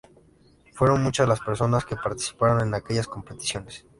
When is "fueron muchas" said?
0.73-1.27